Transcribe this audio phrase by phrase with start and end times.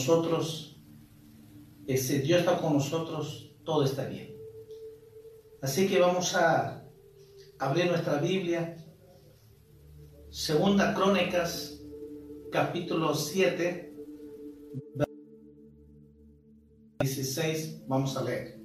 [0.00, 0.80] Nosotros,
[1.86, 4.34] ese Dios está con nosotros, todo está bien.
[5.60, 6.88] Así que vamos a
[7.58, 8.82] abrir nuestra Biblia,
[10.30, 11.82] Segunda Crónicas,
[12.50, 13.94] capítulo 7,
[17.00, 18.58] 16, vamos a leer.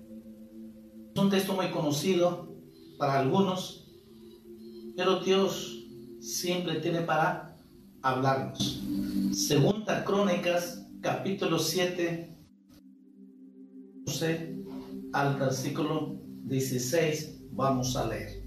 [1.14, 2.56] Es un texto muy conocido
[2.98, 3.92] para algunos,
[4.96, 5.86] pero Dios
[6.22, 7.58] siempre tiene para
[8.02, 8.82] hablarnos.
[9.34, 12.36] Segunda Crónicas capítulo 7,
[14.08, 14.64] 11
[15.14, 18.44] al versículo 16, vamos a leer.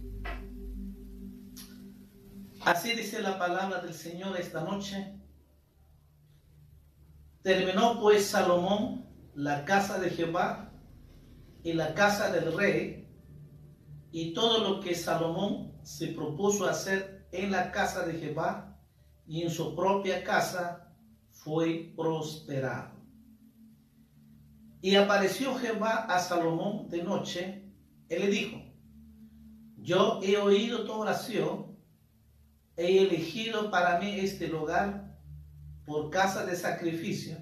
[2.63, 5.21] Así dice la palabra del Señor esta noche.
[7.43, 10.73] Terminó pues Salomón la casa de Jehová
[11.63, 13.09] y la casa del rey
[14.11, 18.81] y todo lo que Salomón se propuso hacer en la casa de Jehová
[19.29, 20.88] y en su propia casa
[21.49, 22.91] fue prosperado.
[24.83, 27.65] Y apareció Jehová a Salomón de noche,
[28.11, 28.63] él le dijo,
[29.79, 31.79] yo he oído tu oración,
[32.77, 35.19] he elegido para mí este lugar
[35.87, 37.39] por casa de sacrificio.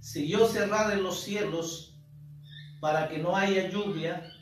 [0.00, 2.00] Si yo cerrare los cielos
[2.80, 4.32] para que no haya lluvia,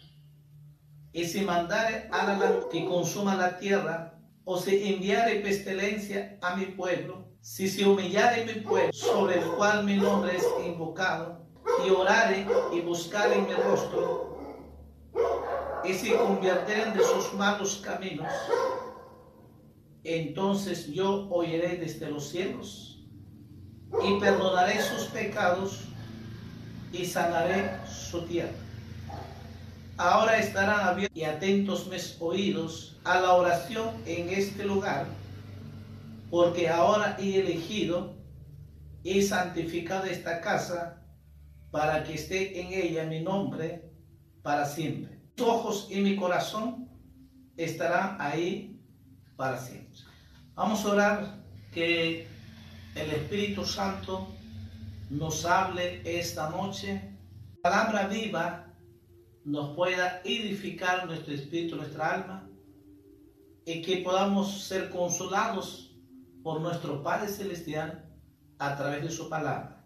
[1.13, 7.30] y si mandare a que consuma la tierra, o si enviare pestilencia a mi pueblo,
[7.41, 11.41] si se humillare mi pueblo, sobre el cual mi nombre es invocado,
[11.87, 14.39] y orare y buscare mi rostro,
[15.85, 18.31] y se convirtieren de sus malos caminos,
[20.05, 22.99] entonces yo oiré desde los cielos
[24.03, 25.81] y perdonaré sus pecados
[26.93, 28.53] y sanaré su tierra.
[29.97, 35.07] Ahora estarán abiertos y atentos mis oídos a la oración en este lugar
[36.31, 38.17] porque ahora he elegido
[39.03, 41.03] y santificado esta casa
[41.71, 43.91] para que esté en ella mi nombre
[44.43, 45.21] para siempre.
[45.37, 46.89] Mis ojos y mi corazón
[47.57, 48.81] estarán ahí
[49.37, 50.01] para siempre.
[50.55, 51.41] Vamos a orar
[51.73, 52.27] que
[52.95, 54.29] el Espíritu Santo
[55.09, 57.17] nos hable esta noche.
[57.63, 58.67] La palabra viva
[59.45, 62.49] nos pueda edificar nuestro espíritu, nuestra alma,
[63.65, 65.90] y que podamos ser consolados
[66.43, 68.09] por nuestro Padre Celestial
[68.59, 69.85] a través de su palabra.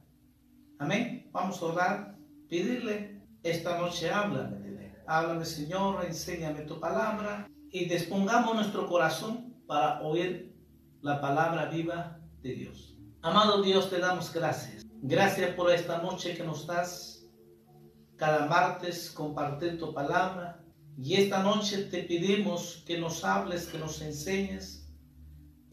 [0.78, 1.28] Amén.
[1.32, 2.16] Vamos a orar,
[2.48, 10.54] pedirle, esta noche háblame, háblame Señor, enséñame tu palabra y dispongamos nuestro corazón para oír
[11.02, 12.96] la palabra viva de Dios.
[13.20, 14.84] Amado Dios, te damos gracias.
[15.02, 17.26] Gracias por esta noche que nos das
[18.16, 20.62] cada martes compartir tu palabra.
[20.96, 24.83] Y esta noche te pedimos que nos hables, que nos enseñes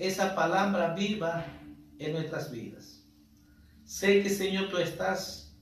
[0.01, 1.45] esa palabra viva
[1.99, 3.05] en nuestras vidas.
[3.83, 5.55] Sé que Señor tú estás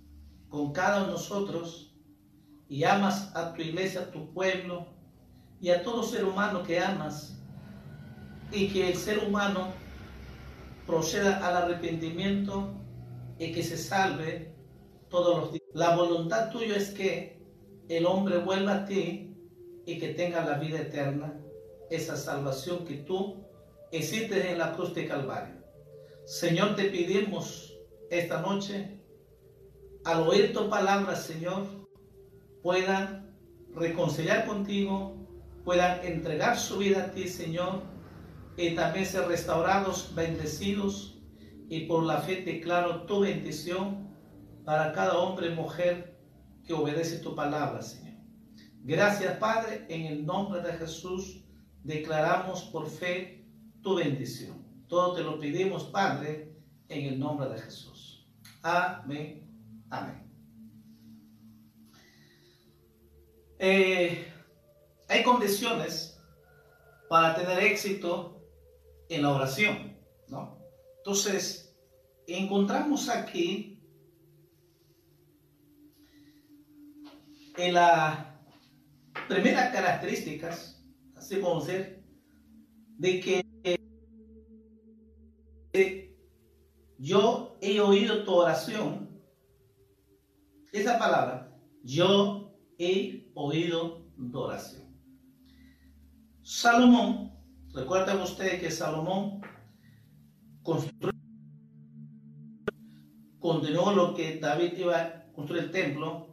[0.47, 1.93] con cada uno de nosotros
[2.69, 4.87] y amas a tu iglesia, a tu pueblo
[5.59, 7.37] y a todo ser humano que amas
[8.53, 9.73] y que el ser humano
[10.87, 12.73] proceda al arrepentimiento
[13.37, 14.55] y que se salve
[15.09, 15.65] todos los días.
[15.73, 17.43] La voluntad tuya es que
[17.89, 19.35] el hombre vuelva a ti
[19.85, 21.37] y que tenga la vida eterna,
[21.89, 23.48] esa salvación que tú
[23.91, 25.55] hiciste en la cruz de Calvario.
[26.25, 27.77] Señor, te pedimos
[28.09, 28.99] esta noche,
[30.05, 31.65] al oír tu palabra, Señor,
[32.61, 33.35] puedan
[33.73, 35.27] reconciliar contigo,
[35.63, 37.81] puedan entregar su vida a ti, Señor,
[38.57, 41.21] y también ser restaurados, bendecidos,
[41.67, 44.09] y por la fe declaro tu bendición
[44.65, 46.19] para cada hombre y mujer
[46.65, 48.17] que obedece tu palabra, Señor.
[48.83, 51.43] Gracias, Padre, en el nombre de Jesús
[51.83, 53.38] declaramos por fe
[53.81, 54.63] tu bendición.
[54.87, 56.55] Todo te lo pedimos, Padre,
[56.87, 58.27] en el nombre de Jesús.
[58.61, 59.47] Amén.
[59.89, 60.29] Amén.
[63.59, 64.31] Eh,
[65.07, 66.17] hay condiciones
[67.09, 68.41] para tener éxito
[69.09, 69.97] en la oración,
[70.27, 70.59] ¿no?
[70.97, 71.75] Entonces,
[72.27, 73.81] encontramos aquí
[77.57, 78.39] en la
[79.27, 80.81] primera características,
[81.15, 82.03] así como ser,
[82.97, 83.48] de que
[86.99, 89.09] yo he oído tu oración.
[90.71, 94.83] Esa palabra, yo he oído tu oración.
[96.43, 97.31] Salomón,
[97.73, 99.41] recuerden ustedes que Salomón
[100.61, 101.11] construyó,
[103.39, 106.27] continuó lo que David iba a construir el templo,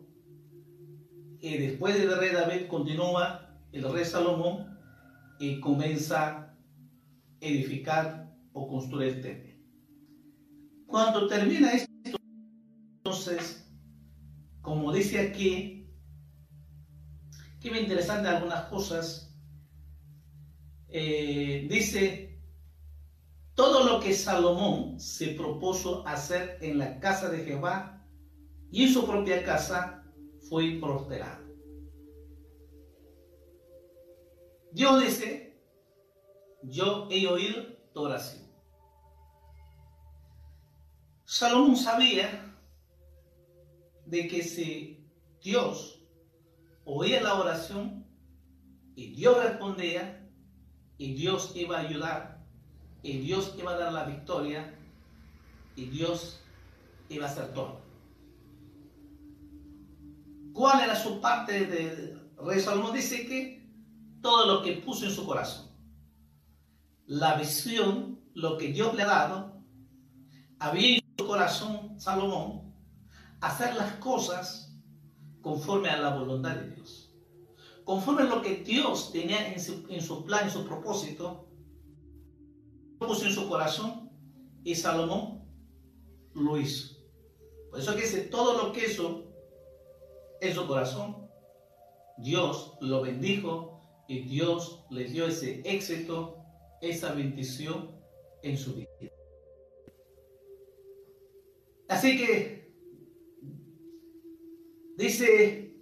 [1.41, 4.77] y después del rey David continúa el rey Salomón
[5.39, 6.46] y comienza
[7.41, 9.55] edificar o construir el templo.
[10.87, 11.93] Cuando termina esto,
[12.99, 13.69] entonces,
[14.63, 15.89] como dice aquí,
[17.61, 19.35] que me interesante algunas cosas,
[20.89, 22.41] eh, dice,
[23.55, 28.07] todo lo que Salomón se propuso hacer en la casa de Jehová
[28.71, 30.05] y en su propia casa
[30.49, 31.45] fue prosperado.
[34.73, 35.46] Dios dice,
[36.69, 38.43] yo he oído tu oración.
[41.25, 42.55] Salomón sabía
[44.05, 45.05] de que si
[45.43, 46.01] Dios
[46.85, 48.07] oía la oración
[48.95, 50.29] y Dios respondía
[50.99, 52.45] y Dios iba a ayudar
[53.03, 54.75] y Dios iba a dar la victoria
[55.75, 56.41] y Dios
[57.09, 57.81] iba a hacer todo.
[60.53, 62.95] ¿Cuál era su parte de Rey Salomón?
[62.95, 63.69] Dice que
[64.23, 65.66] todo lo que puso en su corazón.
[67.07, 69.63] La visión, lo que Dios le ha dado,
[70.59, 72.75] había corazón Salomón
[73.41, 74.75] hacer las cosas
[75.43, 77.15] conforme a la voluntad de Dios.
[77.85, 81.49] Conforme a lo que Dios tenía en su, en su plan, en su propósito,
[82.99, 84.11] puso en su corazón
[84.65, 85.45] y Salomón
[86.35, 86.97] lo hizo.
[87.71, 89.25] Por eso que dice, todo lo que hizo
[90.41, 91.29] en su corazón,
[92.19, 96.36] Dios lo bendijo y Dios le dio ese éxito,
[96.81, 97.91] esa bendición
[98.43, 98.89] en su vida.
[101.89, 102.75] Así que
[104.97, 105.77] dice,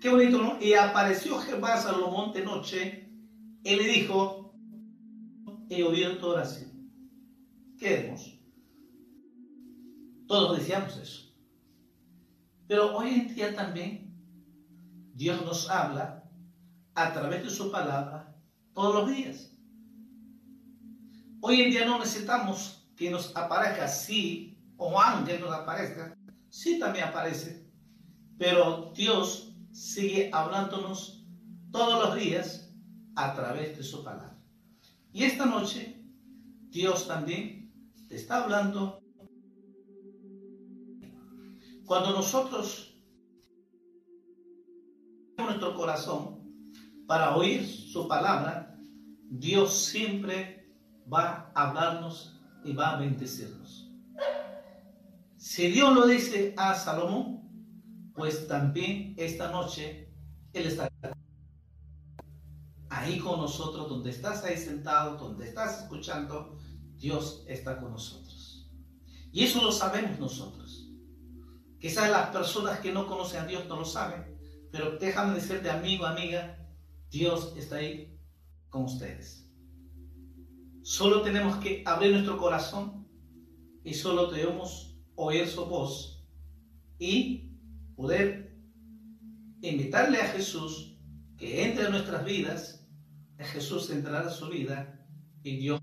[0.00, 0.60] qué bonito, ¿no?
[0.60, 3.10] Y apareció Jehová Salomón de noche
[3.64, 4.54] y le dijo,
[5.68, 6.90] he oído tu oración.
[7.78, 8.30] Qué hermoso.
[10.26, 11.34] Todos decíamos eso.
[12.66, 14.14] Pero hoy en día también
[15.12, 16.30] Dios nos habla
[16.94, 18.36] a través de su palabra
[18.72, 19.53] todos los días.
[21.46, 26.16] Hoy en día no necesitamos que nos aparezca así o ángel nos aparezca,
[26.48, 27.70] sí también aparece,
[28.38, 31.22] pero Dios sigue hablándonos
[31.70, 32.72] todos los días
[33.14, 34.38] a través de su palabra.
[35.12, 36.02] Y esta noche
[36.70, 37.70] Dios también
[38.08, 39.02] te está hablando.
[41.84, 42.98] Cuando nosotros
[45.36, 46.40] nuestro corazón
[47.06, 48.78] para oír su palabra,
[49.28, 50.63] Dios siempre
[51.12, 53.90] va a hablarnos y va a bendecirnos.
[55.36, 57.42] Si Dios lo dice a Salomón,
[58.14, 60.10] pues también esta noche
[60.52, 60.88] Él está
[62.88, 66.58] ahí con nosotros, donde estás ahí sentado, donde estás escuchando,
[66.96, 68.70] Dios está con nosotros.
[69.32, 70.88] Y eso lo sabemos nosotros.
[71.80, 74.38] Quizás las personas que no conocen a Dios no lo saben,
[74.70, 76.56] pero déjame decirte, amigo, amiga,
[77.10, 78.18] Dios está ahí
[78.70, 79.43] con ustedes.
[80.84, 83.08] Solo tenemos que abrir nuestro corazón
[83.84, 86.28] y solo debemos oír su voz
[86.98, 87.56] y
[87.96, 88.54] poder
[89.62, 90.98] invitarle a Jesús
[91.38, 92.86] que entre en nuestras vidas.
[93.38, 95.08] Jesús entrará en su vida
[95.42, 95.80] y Dios.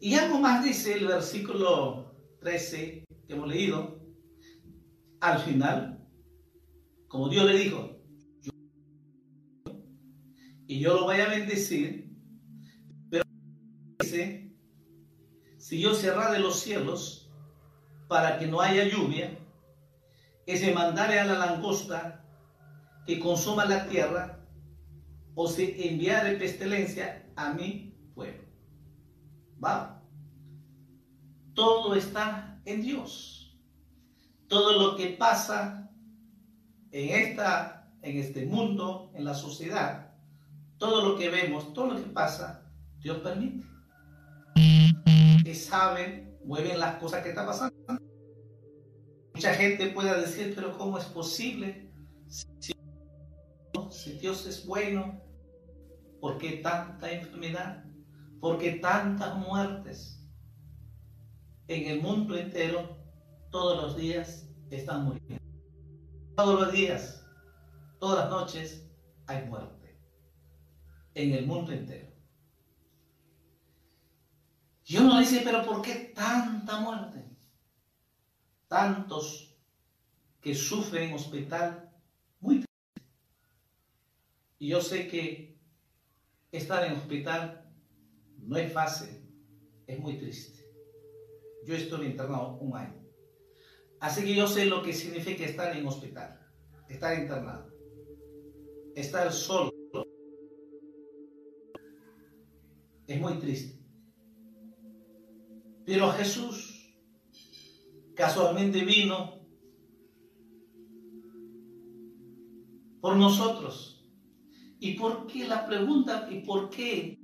[0.00, 4.00] Y algo más dice el versículo 13, que hemos leído,
[5.20, 6.08] al final,
[7.08, 8.01] como Dios le dijo,
[10.72, 12.16] y yo lo voy a bendecir,
[13.10, 13.22] pero
[13.98, 14.56] dice,
[15.58, 17.30] si yo cerrare los cielos
[18.08, 19.38] para que no haya lluvia,
[20.46, 22.24] que se mandare a la langosta
[23.06, 24.40] que consuma la tierra,
[25.34, 28.48] o se enviare pestilencia a mi pueblo.
[29.62, 30.02] Va.
[31.52, 33.58] Todo está en Dios.
[34.48, 35.90] Todo lo que pasa
[36.92, 40.11] en esta, en este mundo, en la sociedad,
[40.82, 43.64] todo lo que vemos, todo lo que pasa, Dios permite.
[45.44, 47.72] Que saben, mueven las cosas que están pasando.
[49.32, 51.88] Mucha gente puede decir, pero ¿cómo es posible?
[52.26, 52.72] Si,
[53.90, 55.22] si Dios es bueno,
[56.20, 57.84] ¿por qué tanta enfermedad?
[58.40, 60.20] ¿Por qué tantas muertes?
[61.68, 62.98] En el mundo entero,
[63.52, 65.44] todos los días están muriendo.
[66.34, 67.24] Todos los días,
[68.00, 68.90] todas las noches,
[69.28, 69.81] hay muerte.
[71.14, 72.08] En el mundo entero.
[74.84, 77.32] Y uno dice, pero ¿por qué tanta muerte?
[78.72, 79.54] tantos
[80.40, 81.92] que sufren en hospital,
[82.40, 83.12] muy triste.
[84.58, 85.58] Y yo sé que
[86.50, 87.70] estar en hospital
[88.38, 89.10] no es fácil,
[89.86, 90.66] es muy triste.
[91.66, 92.98] Yo estoy internado un año.
[94.00, 96.40] Así que yo sé lo que significa estar en hospital,
[96.88, 97.70] estar internado,
[98.96, 99.70] estar solo.
[103.06, 103.80] Es muy triste.
[105.84, 106.94] Pero Jesús
[108.14, 109.42] casualmente vino
[113.00, 114.08] por nosotros.
[114.78, 116.28] ¿Y por qué la pregunta?
[116.30, 117.18] ¿Y por qué?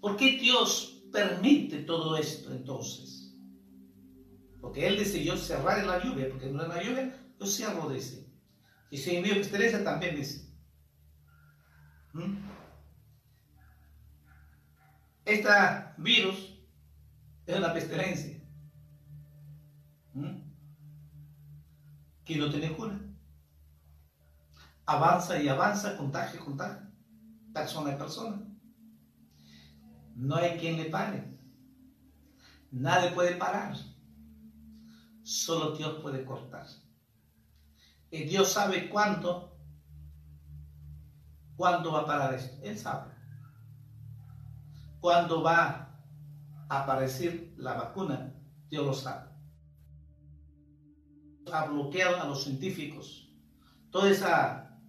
[0.00, 3.34] ¿Por qué Dios permite todo esto entonces?
[4.60, 8.26] Porque Él dice, yo cerraré la lluvia, porque no es la lluvia, yo cierro, dice.
[8.90, 10.48] Y si envío pestilencia también dice.
[12.12, 12.36] ¿Mm?
[15.28, 15.48] Este
[15.98, 16.58] virus
[17.46, 18.42] es una pestilencia.
[20.14, 20.48] ¿Mm?
[22.28, 22.98] que no tiene cura.
[24.84, 26.86] Avanza y avanza, contagio, contagio,
[27.54, 28.42] persona a persona.
[30.14, 31.38] No hay quien le pare.
[32.70, 33.74] Nadie puede parar.
[35.22, 36.66] Solo Dios puede cortar.
[38.10, 39.58] Y Dios sabe cuándo,
[41.56, 42.62] cuándo va a parar esto.
[42.62, 43.17] Él sabe.
[45.00, 46.00] Cuándo va
[46.68, 48.34] a aparecer la vacuna,
[48.68, 49.28] Dios lo sabe
[51.52, 53.28] ha bloqueado a los científicos.
[53.90, 54.80] Toda esa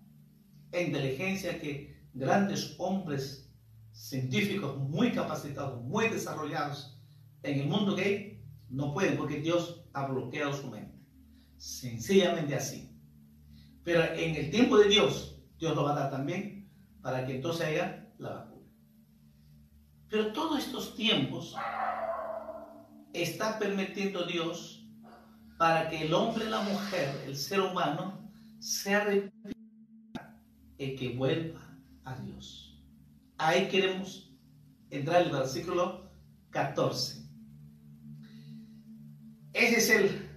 [0.74, 3.50] inteligencia que grandes hombres
[3.92, 7.00] científicos muy capacitados, muy desarrollados
[7.44, 10.98] en el mundo gay no pueden porque Dios ha bloqueado su mente.
[11.58, 12.96] Sencillamente así.
[13.84, 16.70] Pero en el tiempo de Dios, Dios lo va a dar también
[17.02, 18.49] para que entonces haya la vacuna.
[20.10, 21.56] Pero todos estos tiempos
[23.14, 24.84] está permitiendo Dios
[25.58, 30.42] para que el hombre, la mujer, el ser humano, se arrepienta
[30.78, 31.62] y que vuelva
[32.06, 32.82] a Dios.
[33.38, 34.34] Ahí queremos
[34.90, 36.10] entrar el versículo
[36.50, 37.20] 14.
[39.54, 40.30] Ese es el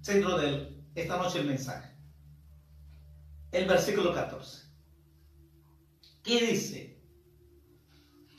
[0.00, 1.90] centro de esta noche el mensaje.
[3.52, 4.68] El versículo 14.
[6.22, 6.99] ¿Qué dice?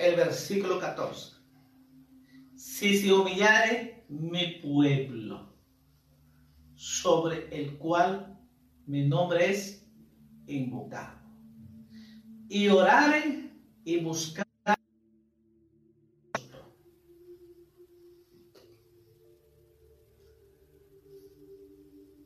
[0.02, 1.36] El versículo 14.
[2.56, 5.54] Si se humillare mi pueblo
[6.74, 8.36] sobre el cual
[8.88, 9.86] mi nombre es
[10.48, 11.20] invocado.
[12.50, 14.48] Y oraren y buscar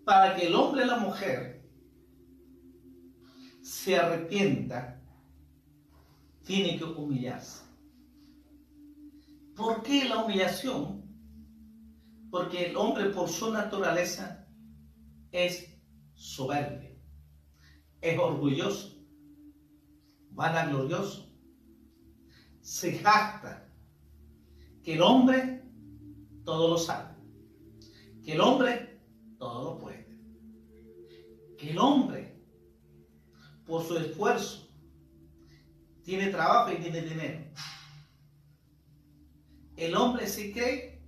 [0.05, 1.61] para que el hombre y la mujer
[3.61, 5.01] se arrepienta,
[6.45, 7.64] tiene que humillarse.
[9.55, 11.03] ¿Por qué la humillación?
[12.29, 14.45] Porque el hombre por su naturaleza
[15.31, 15.79] es
[16.13, 16.99] soberbio,
[18.01, 18.97] es orgulloso,
[20.31, 21.33] vanaglorioso,
[22.59, 23.69] se jacta
[24.83, 25.63] que el hombre
[26.43, 27.15] todo lo sabe,
[28.23, 29.01] que el hombre
[29.37, 30.07] todo lo puede,
[31.57, 32.43] que el hombre
[33.65, 34.67] por su esfuerzo
[36.03, 37.45] tiene trabajo y tiene dinero.
[39.77, 41.01] El hombre sí cree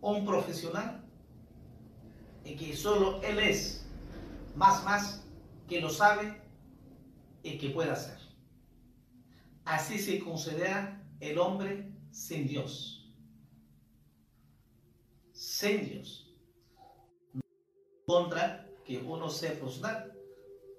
[0.00, 1.04] un profesional
[2.44, 3.86] y que solo él es
[4.54, 5.24] más más
[5.66, 6.40] que lo sabe
[7.42, 8.18] y que puede hacer.
[9.64, 13.12] Así se considera el hombre sin Dios.
[15.32, 16.34] Sin Dios.
[18.06, 20.12] Contra que uno sea profesional.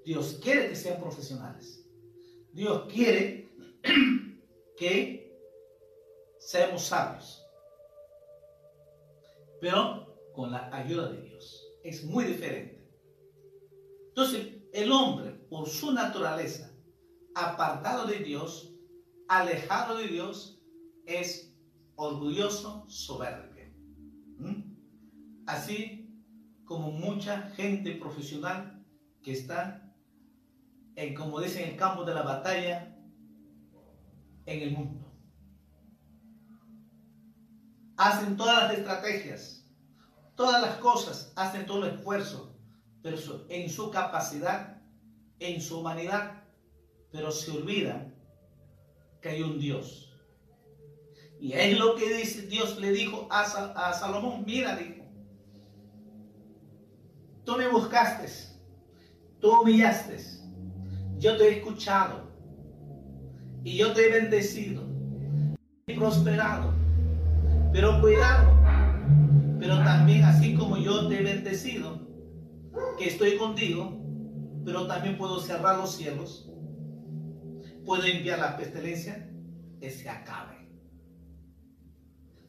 [0.06, 1.86] Dios quiere que sean profesionales.
[2.54, 3.49] Dios quiere
[4.80, 5.38] que
[6.40, 7.46] seamos sabios.
[9.60, 11.68] Pero con la ayuda de Dios.
[11.84, 12.90] Es muy diferente.
[14.08, 16.72] Entonces, el hombre, por su naturaleza,
[17.36, 18.74] apartado de Dios,
[19.28, 20.62] alejado de Dios,
[21.06, 21.54] es
[21.96, 23.50] orgulloso, soberbio.
[24.38, 24.78] ¿Mm?
[25.46, 26.10] Así
[26.64, 28.86] como mucha gente profesional
[29.22, 29.94] que está
[30.96, 32.99] en, como dicen, el campo de la batalla
[34.50, 35.06] en el mundo.
[37.98, 39.66] Hacen todas las estrategias,
[40.36, 42.56] todas las cosas, hacen todo el esfuerzo,
[43.04, 43.18] pero
[43.50, 44.82] en su capacidad,
[45.40, 46.44] en su humanidad,
[47.12, 48.12] pero se olvida
[49.22, 50.14] que hay un Dios.
[51.40, 55.06] Y es lo que dice, Dios le dijo a, a Salomón, mira, dijo,
[57.46, 58.28] tú me buscaste,
[59.40, 60.18] tú humillaste,
[61.18, 62.29] yo te he escuchado
[63.70, 64.82] y yo te he bendecido
[65.86, 66.74] y prosperado,
[67.72, 68.52] pero cuidado,
[69.60, 72.02] pero también así como yo te he bendecido,
[72.98, 73.96] que estoy contigo,
[74.66, 76.52] pero también puedo cerrar los cielos,
[77.86, 79.30] puedo enviar la pestilencia,
[79.80, 80.68] que se acabe.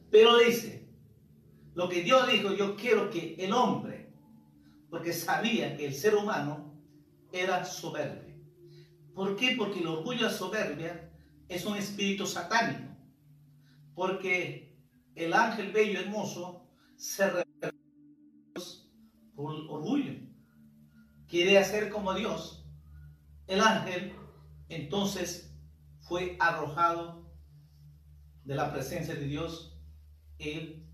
[0.09, 0.89] Pero dice,
[1.75, 4.11] lo que Dios dijo, yo quiero que el hombre,
[4.89, 6.81] porque sabía que el ser humano
[7.31, 8.41] era soberbio.
[9.13, 9.53] ¿Por qué?
[9.55, 11.09] Porque el orgullo la soberbia
[11.51, 12.95] es un espíritu satánico.
[13.93, 14.73] Porque
[15.15, 16.65] el ángel bello y hermoso
[16.95, 17.29] se
[19.35, 20.13] por orgullo.
[21.27, 22.65] Quiere hacer como Dios.
[23.47, 24.13] El ángel
[24.69, 25.53] entonces
[25.99, 27.29] fue arrojado
[28.45, 29.77] de la presencia de Dios.
[30.39, 30.87] Él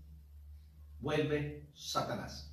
[0.98, 2.52] vuelve Satanás.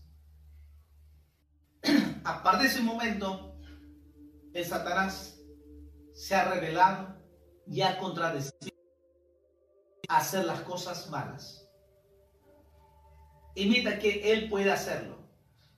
[2.24, 3.60] A partir de ese momento,
[4.54, 5.40] el Satanás
[6.14, 7.15] se ha revelado
[7.68, 8.76] y ha contradecido
[10.08, 11.68] hacer las cosas malas.
[13.56, 15.18] Imita que él puede hacerlo.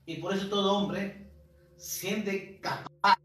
[0.06, 1.32] Y por eso todo hombre
[1.78, 3.18] siente capaz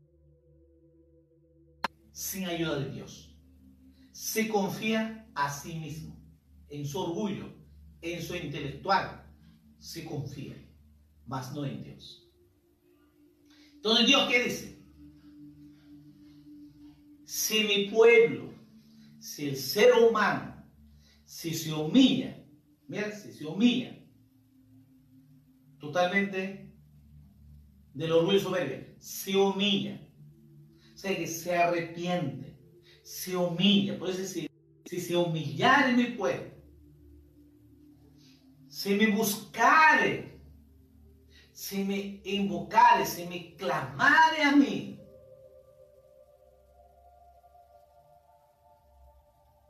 [2.12, 3.36] sin ayuda de Dios.
[4.12, 6.16] Se confía a sí mismo,
[6.68, 7.52] en su orgullo,
[8.00, 9.24] en su intelectual.
[9.78, 10.56] Se confía,
[11.26, 12.30] mas no en Dios.
[13.74, 14.78] Entonces Dios qué dice?
[17.24, 18.51] Si mi pueblo,
[19.22, 20.52] si el ser humano,
[21.24, 22.36] si se humilla,
[22.88, 23.96] mira, si se humilla
[25.78, 26.74] totalmente
[27.94, 30.00] del orgullo soberbio, se humilla.
[30.92, 32.58] O sea, que se arrepiente,
[33.04, 33.96] se humilla.
[33.96, 34.50] Por eso decir,
[34.86, 36.52] si se humillare mi pueblo,
[38.68, 40.40] si me buscare,
[41.52, 44.98] si me invocare, si me clamare a mí,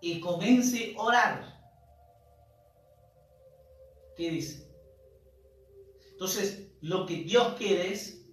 [0.02, 1.62] y comience a orar,
[4.16, 4.68] ¿qué dice?
[6.10, 8.26] Entonces, lo que Dios quiere es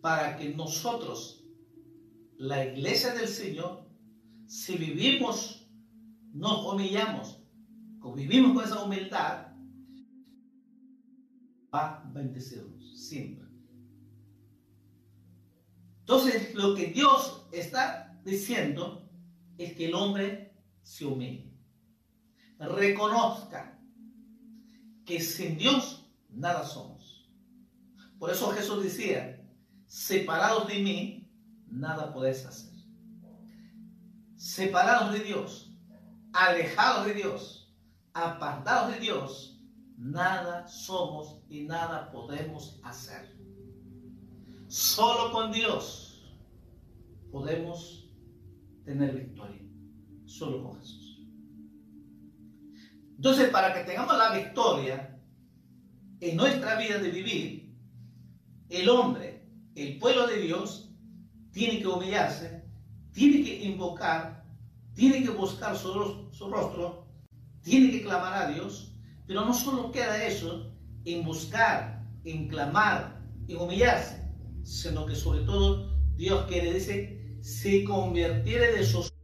[0.00, 1.44] para que nosotros,
[2.36, 3.86] la iglesia del Señor,
[4.46, 5.68] si vivimos,
[6.32, 7.40] nos humillamos,
[8.14, 9.52] vivimos con esa humildad,
[11.72, 13.46] va a bendecirnos siempre.
[16.00, 19.08] Entonces, lo que Dios está diciendo
[19.58, 20.47] es que el hombre
[20.88, 21.52] se humille,
[22.58, 23.78] reconozca
[25.04, 27.30] que sin Dios nada somos.
[28.18, 29.46] Por eso Jesús decía,
[29.86, 31.30] separados de mí,
[31.66, 32.72] nada podéis hacer.
[34.36, 35.74] Separados de Dios,
[36.32, 37.70] alejados de Dios,
[38.14, 39.60] apartados de Dios,
[39.98, 43.36] nada somos y nada podemos hacer.
[44.68, 46.34] Solo con Dios
[47.30, 48.10] podemos
[48.86, 49.67] tener victoria.
[50.28, 51.26] Solo con Jesús.
[53.16, 55.18] Entonces, para que tengamos la victoria
[56.20, 57.74] en nuestra vida de vivir,
[58.68, 60.92] el hombre, el pueblo de Dios,
[61.50, 62.62] tiene que humillarse,
[63.12, 64.44] tiene que invocar,
[64.94, 67.08] tiene que buscar su, rostro,
[67.62, 68.92] tiene que clamar a Dios,
[69.26, 70.74] pero no solo queda eso
[71.06, 74.30] en buscar, en clamar, en humillarse,
[74.62, 79.17] sino que sobre todo Dios quiere, dice, se convirtiere de sus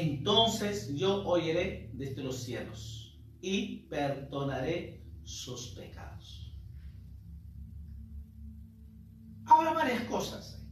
[0.00, 6.54] entonces yo oiré desde los cielos y perdonaré sus pecados.
[9.46, 10.64] Habrá varias cosas,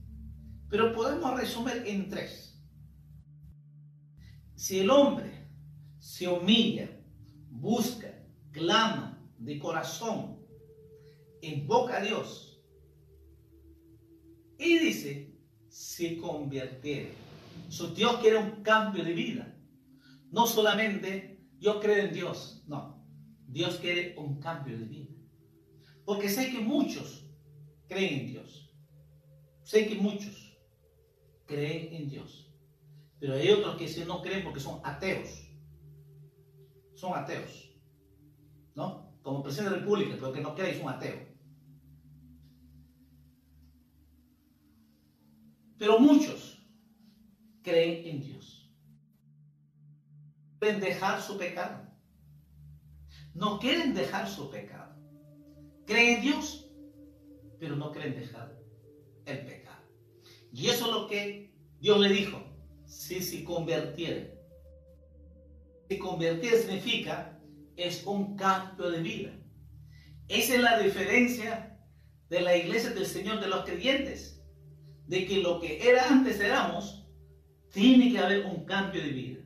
[0.69, 2.59] pero podemos resumir en tres.
[4.55, 5.49] Si el hombre
[5.99, 6.89] se humilla,
[7.51, 8.13] busca,
[8.51, 10.39] clama de corazón,
[11.43, 12.63] invoca a Dios
[14.59, 15.37] y dice,
[15.69, 17.09] se convertirá.
[17.95, 19.57] Dios quiere un cambio de vida.
[20.31, 23.05] No solamente yo creo en Dios, no.
[23.47, 25.15] Dios quiere un cambio de vida.
[26.05, 27.27] Porque sé que muchos
[27.87, 28.75] creen en Dios.
[29.63, 30.59] Sé que muchos
[31.47, 32.51] creen en Dios.
[33.19, 35.49] Pero hay otros que no creen porque son ateos.
[36.95, 37.71] Son ateos.
[38.75, 39.13] ¿No?
[39.23, 41.33] Como presidente de la República, pero que no cree es un ateo.
[45.79, 46.62] Pero muchos
[47.63, 48.71] creen en Dios.
[50.59, 51.89] Quieren dejar su pecado.
[53.35, 54.95] No quieren dejar su pecado.
[55.87, 56.71] Creen en Dios,
[57.59, 58.57] pero no quieren dejar
[59.25, 59.83] el pecado.
[60.53, 62.43] Y eso es lo que Dios le dijo.
[62.85, 64.29] Si se convirtiera.
[65.89, 67.41] Si convertir significa
[67.77, 69.33] es un cambio de vida.
[70.29, 71.79] Esa es la diferencia
[72.29, 74.43] de la iglesia del Señor de los creyentes
[75.07, 77.02] de que lo que era antes éramos,
[77.73, 79.41] tiene que haber un cambio de vida.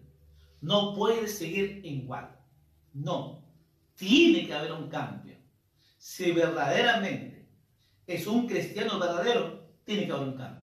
[0.60, 2.38] No puede seguir igual.
[2.92, 3.44] No,
[3.94, 5.36] tiene que haber un cambio.
[5.96, 7.48] Si verdaderamente
[8.06, 10.60] es un cristiano verdadero, tiene que haber un cambio.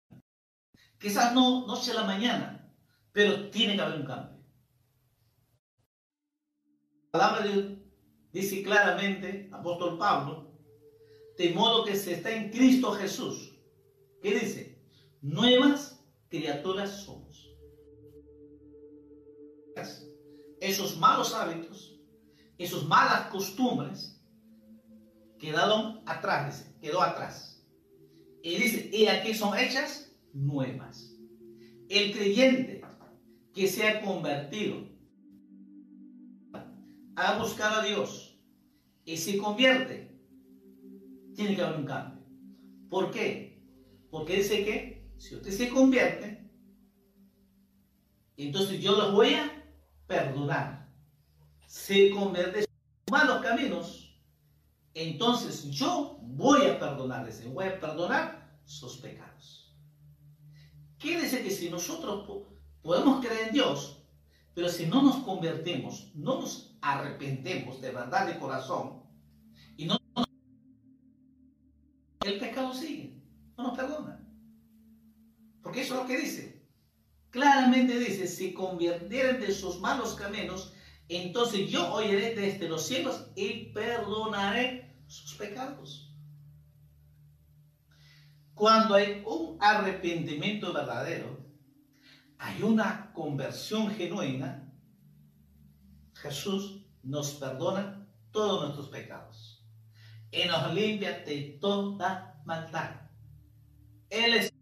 [1.00, 2.74] Quizás no noche a la mañana,
[3.12, 4.38] pero tiene que haber un cambio.
[7.12, 7.80] La palabra de Dios
[8.32, 10.52] dice claramente, apóstol Pablo,
[11.38, 13.54] de modo que se está en Cristo Jesús.
[14.22, 14.78] ¿Qué dice?
[15.22, 17.27] nuevas criaturas somos.
[20.60, 22.00] Esos malos hábitos,
[22.58, 24.20] esos malas costumbres
[25.38, 27.64] quedaron atrás, quedó atrás.
[28.42, 31.14] Y dice, y aquí son hechas nuevas.
[31.90, 32.82] El creyente
[33.54, 34.88] que se ha convertido,
[37.16, 38.40] ha buscado a Dios
[39.06, 40.16] y se convierte,
[41.36, 42.24] tiene que haber un cambio.
[42.90, 43.64] ¿Por qué?
[44.12, 46.48] Porque dice que si usted se convierte,
[48.38, 49.57] entonces yo los voy a
[50.08, 50.90] perdonar.
[51.66, 52.66] Se convierte en
[53.12, 54.18] malos caminos,
[54.94, 59.76] entonces yo voy a perdonarles, voy a perdonar sus pecados.
[60.98, 62.48] Quiere decir que si nosotros
[62.82, 64.04] podemos creer en Dios,
[64.54, 69.04] pero si no nos convertimos, no nos arrepentemos de verdad de corazón,
[69.76, 69.98] y no
[72.26, 73.22] el pecado sigue,
[73.58, 74.28] no nos perdona.
[75.62, 76.57] Porque eso es lo que dice.
[77.38, 80.74] Claramente dice, si convirtieren de sus malos caminos,
[81.08, 86.12] entonces yo oiré desde los cielos y perdonaré sus pecados.
[88.56, 91.38] Cuando hay un arrepentimiento verdadero,
[92.40, 94.74] hay una conversión genuina,
[96.16, 99.64] Jesús nos perdona todos nuestros pecados
[100.32, 102.96] y nos limpia de toda maldad.
[104.10, 104.57] Él es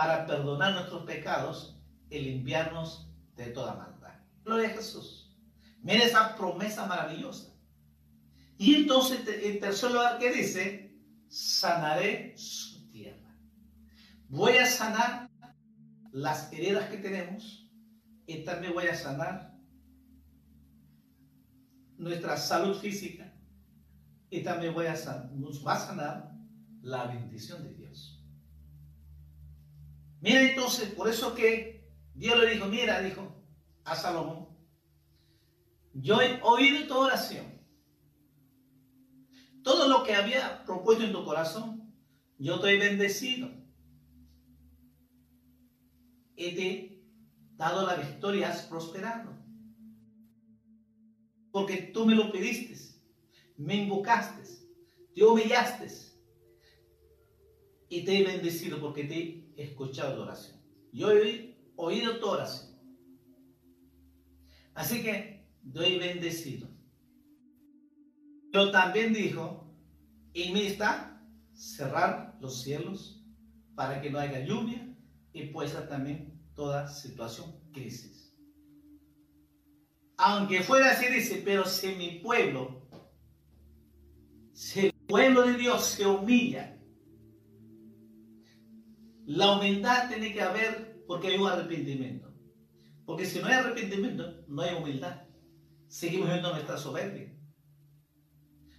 [0.00, 4.14] para perdonar nuestros pecados y limpiarnos de toda maldad.
[4.42, 5.36] Gloria a Jesús.
[5.82, 7.52] Mira esa promesa maravillosa.
[8.56, 10.98] Y entonces, en tercer lugar, ¿qué dice?
[11.28, 13.36] Sanaré su tierra.
[14.30, 15.28] Voy a sanar
[16.12, 17.70] las heridas que tenemos
[18.24, 19.54] y también voy a sanar
[21.98, 23.34] nuestra salud física
[24.30, 24.94] y también voy a
[25.34, 26.32] nos va a sanar
[26.80, 27.79] la bendición de Dios.
[30.20, 33.34] Mira entonces, por eso que Dios le dijo, mira, dijo
[33.84, 34.48] a Salomón,
[35.94, 37.46] yo he oído tu oración.
[39.62, 41.94] Todo lo que había propuesto en tu corazón,
[42.38, 43.50] yo te he bendecido.
[46.36, 47.02] Y te he
[47.56, 49.32] dado la victoria, has prosperado.
[51.50, 52.76] Porque tú me lo pediste,
[53.56, 54.42] me invocaste,
[55.14, 56.09] te humillaste
[57.90, 60.56] y te he bendecido porque te escuchado tu oración.
[60.92, 62.78] Yo he oído tu oración.
[64.74, 66.68] Así que doy bendecido.
[68.52, 69.74] Pero también dijo,
[70.32, 71.20] en mí está
[71.52, 73.24] cerrar los cielos
[73.74, 74.96] para que no haya lluvia
[75.32, 78.32] y puesta también toda situación crisis.
[80.16, 82.88] Aunque fuera así, dice, pero si mi pueblo,
[84.52, 86.79] si el pueblo de Dios se humilla
[89.36, 92.32] la humildad tiene que haber porque hay un arrepentimiento.
[93.04, 95.22] Porque si no hay arrepentimiento, no hay humildad.
[95.88, 97.32] Seguimos viendo nuestra soberbia.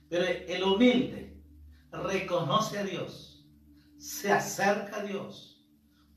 [0.09, 1.41] Pero el humilde
[1.91, 3.47] reconoce a Dios,
[3.97, 5.65] se acerca a Dios,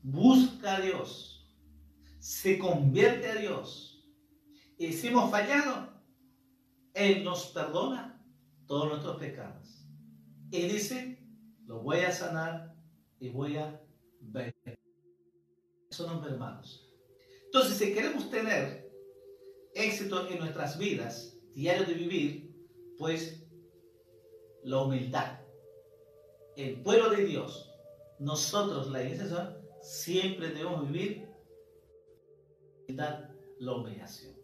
[0.01, 1.55] busca a Dios,
[2.19, 3.95] se convierte a Dios
[4.77, 5.93] y si hemos fallado,
[6.93, 8.21] Él nos perdona
[8.67, 9.87] todos nuestros pecados.
[10.51, 11.25] Y dice,
[11.65, 12.75] lo voy a sanar
[13.19, 13.81] y voy a.
[15.89, 16.91] Son hermanos.
[17.45, 18.91] Entonces, si queremos tener
[19.73, 22.55] éxito en nuestras vidas, diario de vivir,
[22.97, 23.45] pues
[24.63, 25.39] la humildad.
[26.57, 27.71] El pueblo de Dios,
[28.19, 31.27] nosotros, la iglesia, siempre debemos vivir
[33.59, 34.35] la humillación.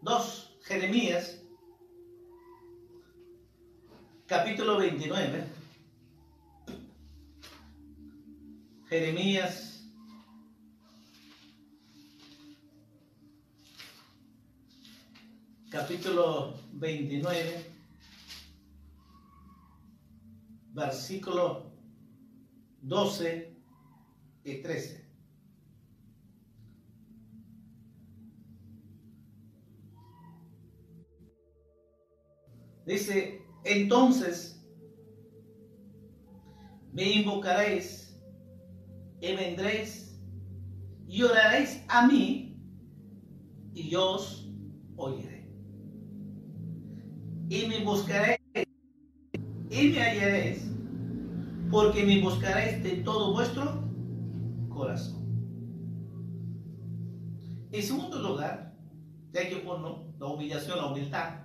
[0.00, 1.42] Dos, Jeremías,
[4.26, 5.57] capítulo 29.
[8.88, 9.86] Jeremías
[15.70, 17.70] capítulo 29,
[20.72, 21.70] versículo
[22.80, 23.54] 12
[24.44, 25.06] y 13.
[32.86, 34.64] Dice, entonces
[36.90, 38.07] me invocaréis
[39.20, 40.18] y vendréis
[41.06, 42.56] y oraréis a mí
[43.74, 44.50] y yo os
[44.96, 45.50] oiré.
[47.48, 48.38] Y me buscaréis
[49.70, 50.70] y me hallaréis
[51.70, 53.84] porque me buscaréis de todo vuestro
[54.68, 55.18] corazón.
[57.70, 58.74] En segundo lugar,
[59.32, 61.40] ya que uno, la humillación, la humildad,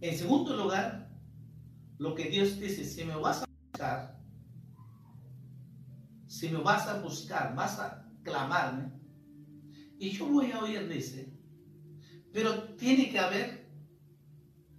[0.00, 1.10] en segundo lugar,
[1.98, 4.21] lo que Dios dice, si me vas a buscar,
[6.42, 8.90] si me vas a buscar, vas a clamarme,
[9.96, 11.32] y yo voy a oír, dice,
[12.32, 13.70] pero tiene que haber,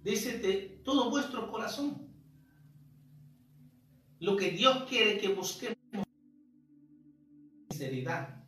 [0.02, 2.06] dice, de todo vuestro corazón.
[4.20, 5.78] Lo que Dios quiere que busquemos
[7.70, 8.44] sinceridad,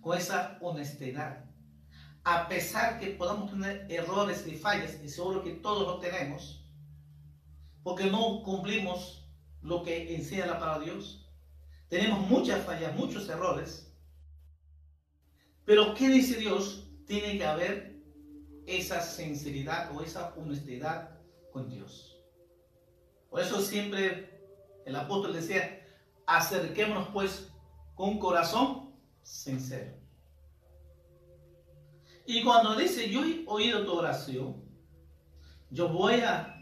[0.00, 1.44] con esa honestidad
[2.24, 6.64] a pesar que podamos tener errores y fallas, y seguro que todos lo tenemos,
[7.82, 9.28] porque no cumplimos
[9.60, 11.25] lo que enseña la palabra de Dios.
[11.88, 13.92] Tenemos muchas fallas, muchos errores.
[15.64, 16.88] Pero ¿qué dice Dios?
[17.06, 17.96] Tiene que haber
[18.66, 21.18] esa sinceridad o esa honestidad
[21.52, 22.16] con Dios.
[23.30, 24.36] Por eso siempre
[24.84, 25.84] el apóstol decía,
[26.26, 27.52] acerquémonos pues
[27.94, 29.92] con un corazón sincero.
[32.26, 34.64] Y cuando dice, yo he oído tu oración,
[35.70, 36.56] yo voy a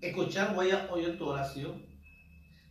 [0.00, 1.86] escuchar, voy a oír tu oración,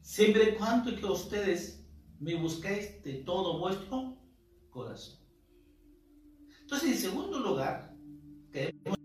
[0.08, 1.86] siempre cuanto que ustedes
[2.18, 4.18] me busquéis de todo vuestro
[4.70, 5.20] corazón.
[6.62, 7.94] Entonces, en segundo lugar,
[8.50, 8.98] que hemos,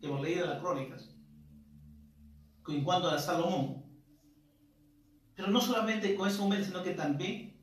[0.00, 1.14] que leído las crónicas,
[2.66, 3.84] en cuanto a Salomón,
[5.36, 7.60] pero no solamente con esa humildad, sino que también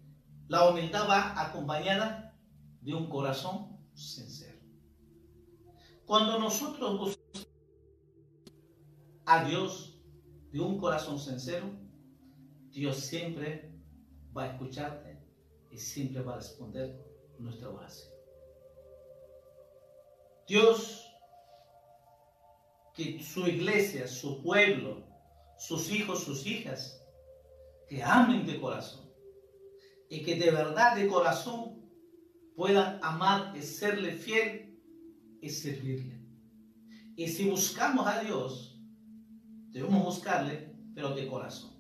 [0.48, 2.34] la humildad va acompañada
[2.80, 4.58] de un corazón sincero.
[6.06, 7.50] Cuando nosotros buscamos
[9.26, 9.89] a Dios
[10.52, 11.70] de un corazón sincero,
[12.72, 13.72] Dios siempre
[14.36, 15.20] va a escucharte
[15.72, 17.06] y siempre va a responder
[17.38, 18.12] nuestra oración.
[20.48, 21.06] Dios,
[22.96, 25.08] que su iglesia, su pueblo,
[25.58, 27.00] sus hijos, sus hijas,
[27.88, 29.10] que amen de corazón
[30.10, 31.80] y que de verdad de corazón
[32.56, 34.80] puedan amar y serle fiel
[35.42, 36.20] y servirle.
[37.16, 38.79] Y si buscamos a Dios,
[39.72, 41.72] debemos buscarle, pero de corazón,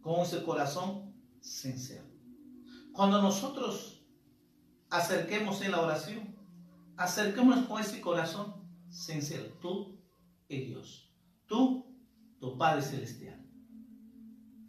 [0.00, 2.04] con ese corazón sincero.
[2.92, 4.04] Cuando nosotros
[4.90, 6.36] acerquemos en la oración,
[6.96, 8.54] acerquémonos con ese corazón
[8.88, 10.00] sincero, tú
[10.48, 11.12] y Dios,
[11.46, 11.86] tú,
[12.38, 13.44] tu Padre Celestial,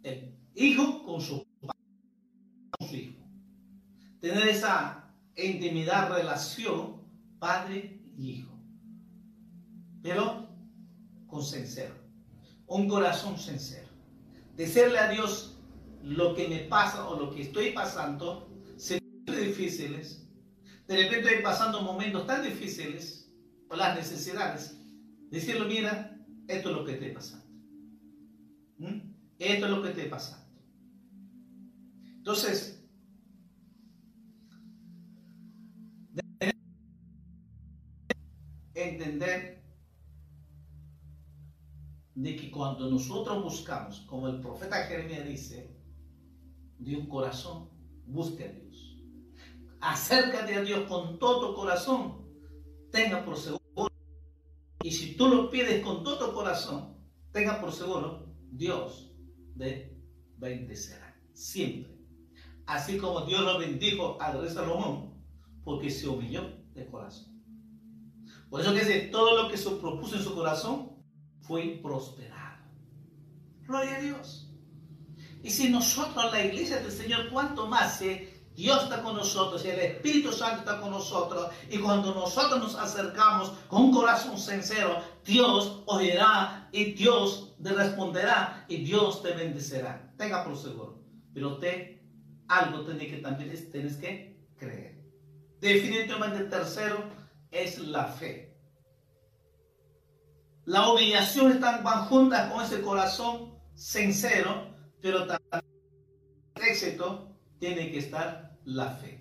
[0.02, 3.22] el Hijo con su con su Hijo.
[4.20, 5.02] Tener esa
[5.36, 7.02] intimidad, relación,
[7.38, 8.56] padre y hijo.
[10.02, 10.48] Pero
[11.26, 11.94] con sincero,
[12.72, 13.88] un corazón sincero.
[14.56, 15.58] Decirle a Dios
[16.02, 20.26] lo que me pasa o lo que estoy pasando, se difíciles.
[20.86, 23.30] De repente estoy pasando momentos tan difíciles
[23.68, 24.78] por las necesidades.
[25.30, 27.46] Decirle, mira, esto es lo que estoy pasando.
[28.78, 29.00] ¿Mm?
[29.38, 30.46] Esto es lo que estoy pasando.
[32.16, 32.82] Entonces,
[38.74, 39.61] entender
[42.14, 45.76] de que cuando nosotros buscamos, como el profeta Jeremías dice,
[46.78, 47.70] de un corazón,
[48.06, 48.98] busque a Dios.
[49.80, 52.26] Acércate a Dios con todo tu corazón.
[52.90, 53.88] Tenga por seguro.
[54.82, 56.96] Y si tú lo pides con todo tu corazón,
[57.32, 59.12] tenga por seguro, Dios
[59.56, 59.96] te
[60.36, 61.16] bendecirá.
[61.32, 61.98] Siempre.
[62.66, 65.14] así como Dios lo bendijo al rey Salomón,
[65.64, 66.42] porque se humilló
[66.74, 67.42] de corazón.
[68.50, 70.91] Por eso que dice, todo lo que se propuso en su corazón
[71.82, 72.58] prosperado.
[73.66, 74.50] Gloria a Dios.
[75.42, 79.70] Y si nosotros, la iglesia del Señor, cuánto más si Dios está con nosotros y
[79.70, 85.02] el Espíritu Santo está con nosotros, y cuando nosotros nos acercamos con un corazón sincero,
[85.24, 90.12] Dios oirá y Dios te responderá y Dios te bendecerá.
[90.16, 91.02] Tenga por seguro.
[91.32, 92.00] Pero usted
[92.48, 95.02] algo tiene que también tienes que creer.
[95.60, 97.04] Definitivamente tercero
[97.50, 98.51] es la fe.
[100.64, 104.72] La humillación están van juntas con ese corazón sincero
[105.02, 105.64] pero también
[106.54, 109.20] el éxito tiene que estar la fe.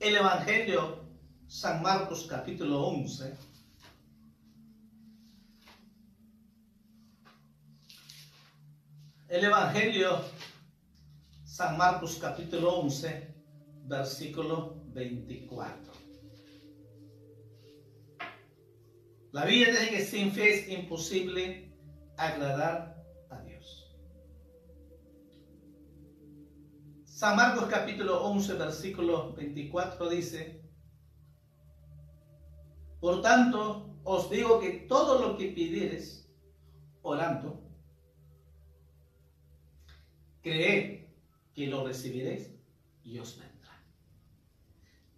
[0.00, 1.04] El Evangelio
[1.46, 3.36] San Marcos capítulo 11.
[9.28, 10.24] El Evangelio
[11.44, 13.34] San Marcos capítulo 11,
[13.84, 15.89] versículo 24.
[19.32, 21.72] La Biblia dice que sin fe es imposible
[22.16, 23.00] agradar
[27.20, 30.62] San Marcos capítulo 11, versículo 24 dice,
[32.98, 36.26] Por tanto, os digo que todo lo que pidieres
[37.02, 37.62] orando,
[40.40, 41.08] creed
[41.54, 42.54] que lo recibiréis
[43.04, 43.84] y os vendrá.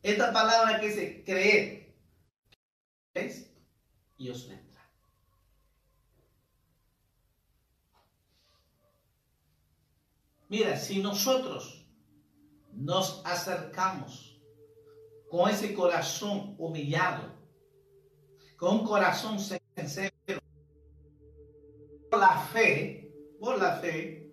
[0.02, 1.86] Esta palabra que dice creed
[4.22, 4.88] y os vendrá.
[10.48, 11.84] Mira, si nosotros
[12.72, 14.40] nos acercamos
[15.28, 17.32] con ese corazón humillado,
[18.56, 20.14] con un corazón sincero,
[22.08, 24.30] por la fe, por la fe,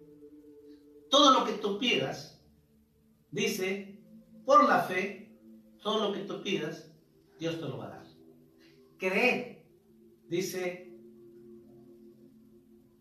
[1.10, 2.40] todo lo que tú pidas,
[3.32, 3.98] dice,
[4.46, 5.36] por la fe,
[5.82, 6.92] todo lo que tú pidas,
[7.40, 8.06] Dios te lo va a dar.
[9.00, 9.59] Cree,
[10.30, 10.90] dice,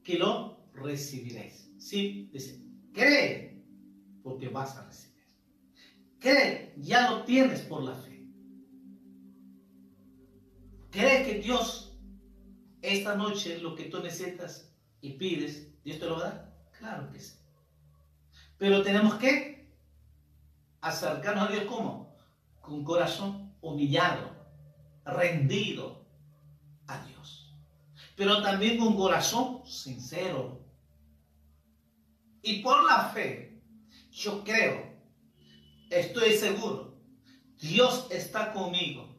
[0.02, 1.70] que lo recibiréis.
[1.78, 2.62] Sí, dice,
[2.92, 3.62] cree,
[4.22, 5.28] porque vas a recibir.
[6.18, 8.26] Cree, ya lo tienes por la fe.
[10.90, 11.98] Cree que Dios,
[12.80, 16.70] esta noche, lo que tú necesitas y pides, Dios te lo va a dar.
[16.78, 17.36] Claro que sí.
[18.56, 19.76] Pero tenemos que
[20.80, 22.16] acercarnos a Dios como?
[22.60, 24.30] Con corazón humillado,
[25.04, 25.97] rendido.
[28.18, 30.60] Pero también con corazón sincero.
[32.42, 33.62] Y por la fe,
[34.10, 34.88] yo creo
[35.90, 36.96] estoy seguro,
[37.60, 39.16] Dios está conmigo.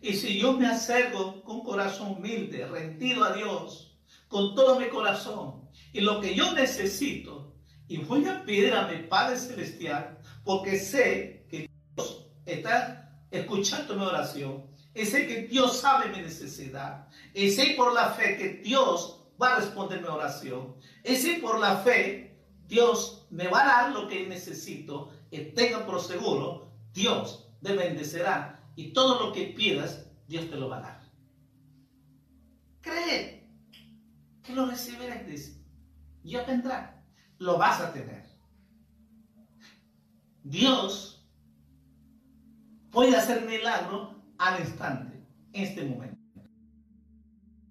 [0.00, 3.96] Y si yo me acerco con corazón humilde, rendido a Dios,
[4.28, 7.54] con todo mi corazón, y lo que yo necesito,
[7.88, 14.04] y voy a pedir a mi Padre Celestial, porque sé que Dios está escuchando mi
[14.04, 19.60] oración, sé que Dios sabe mi necesidad, sé por la fe que Dios va a
[19.60, 25.10] responder mi oración, sé por la fe Dios me va a dar lo que necesito,
[25.30, 30.68] y tenga por seguro, Dios te bendecerá y todo lo que pidas, Dios te lo
[30.68, 31.02] va a dar.
[32.82, 33.48] Cree
[34.42, 35.62] que lo recibirás, dice.
[36.22, 37.02] Ya vendrá,
[37.38, 38.24] lo vas a tener.
[40.42, 41.26] Dios
[42.90, 46.18] puede hacer milagro al instante, este momento.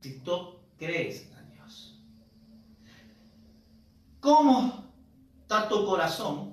[0.02, 2.02] Si tú crees a Dios.
[4.20, 4.94] ¿Cómo
[5.42, 6.52] está tu corazón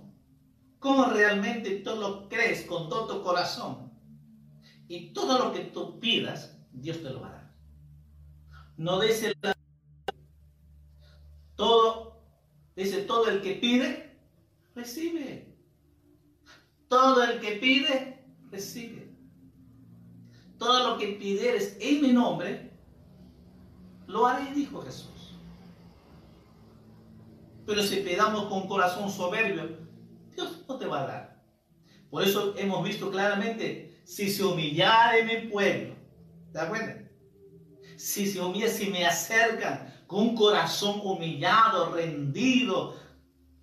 [0.79, 3.93] cómo realmente tú lo crees con todo tu corazón.
[4.87, 7.55] Y todo lo que tú pidas, Dios te lo va a dar.
[8.77, 9.35] No dice
[11.57, 12.23] todo,
[12.75, 14.17] dice todo el que pide,
[14.75, 15.55] recibe.
[16.89, 19.08] Todo el que pide, recibe.
[20.59, 22.73] Todo lo que pidieres en mi nombre,
[24.07, 25.37] lo haré, dijo Jesús.
[27.67, 29.77] Pero si pedamos con corazón soberbio,
[30.35, 31.43] Dios no te va a dar.
[32.11, 35.95] Por eso hemos visto claramente, si se humillara en mi pueblo,
[36.53, 36.71] ¿te das?
[37.97, 42.97] Si se humilla, si me acercan con un corazón humillado, rendido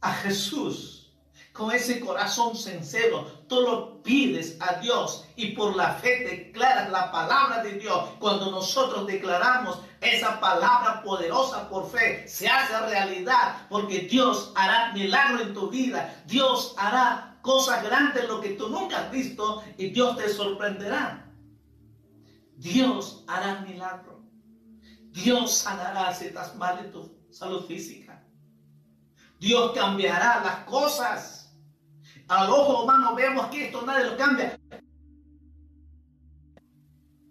[0.02, 1.12] a Jesús,
[1.52, 7.12] con ese corazón sincero, tú lo pides a Dios y por la fe declaras la
[7.12, 8.10] palabra de Dios.
[8.20, 15.42] Cuando nosotros declaramos esa palabra poderosa por fe, se hace realidad porque Dios hará milagro
[15.42, 16.24] en tu vida.
[16.26, 21.32] Dios hará cosas grandes lo que tú nunca has visto y Dios te sorprenderá.
[22.58, 24.22] Dios hará milagro.
[25.12, 28.24] Dios sanará si estás mal de tu salud física.
[29.40, 31.45] Dios cambiará las cosas
[32.28, 34.60] Al ojo humano vemos que esto nadie lo cambia.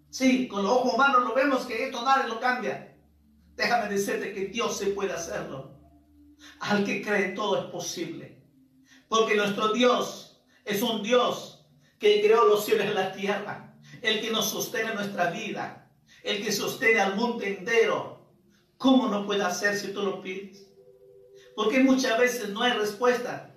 [0.09, 2.95] Sí, con los ojos humanos lo vemos que esto nadie lo cambia.
[3.55, 5.77] Déjame decirte que Dios se puede hacerlo.
[6.61, 8.41] Al que cree todo es posible.
[9.09, 11.67] Porque nuestro Dios es un Dios
[11.99, 13.77] que creó los cielos y la tierra.
[14.01, 15.91] El que nos sostiene nuestra vida.
[16.23, 18.25] El que sostiene al mundo entero.
[18.77, 20.65] ¿Cómo no puede hacer si tú lo pides?
[21.55, 23.54] Porque muchas veces no hay respuesta.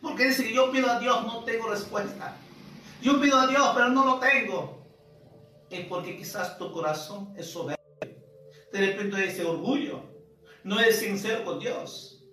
[0.00, 2.36] Porque dice que yo pido a Dios, no tengo respuesta.
[3.02, 4.86] Yo pido a Dios, pero no lo tengo.
[5.70, 7.76] Es porque quizás tu corazón es soberbio.
[8.72, 10.02] De repente ese orgullo.
[10.64, 12.24] No es sincero con Dios.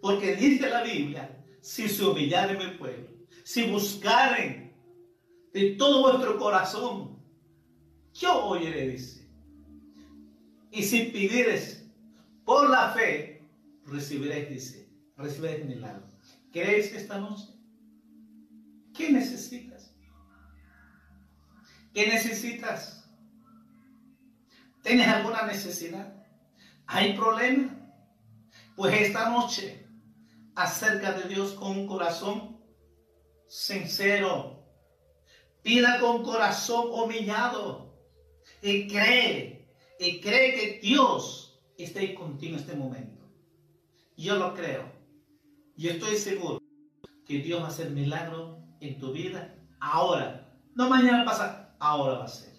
[0.00, 3.08] Porque dice la Biblia, si se humillaren mi pueblo,
[3.44, 4.74] si buscaren
[5.52, 7.18] de todo vuestro corazón,
[8.12, 9.28] yo oiré, dice.
[10.70, 11.88] Y si pidieres
[12.44, 13.42] por la fe,
[13.84, 16.06] recibiréis, dice, recibiréis milagro.
[16.56, 17.48] ¿Crees esta noche?
[18.94, 19.94] ¿Qué necesitas?
[21.92, 23.10] ¿Qué necesitas?
[24.82, 26.26] ¿Tienes alguna necesidad?
[26.86, 27.92] ¿Hay problema?
[28.74, 29.86] Pues esta noche,
[30.54, 32.58] acerca de Dios con un corazón
[33.46, 34.66] sincero.
[35.60, 38.00] Pida con corazón humillado.
[38.62, 43.30] Y cree, y cree que Dios esté contigo en este momento.
[44.16, 44.95] Yo lo creo.
[45.76, 46.62] Yo estoy seguro
[47.26, 50.50] que Dios va a hacer milagro en tu vida ahora.
[50.74, 52.54] No mañana pasa, ahora va a ser.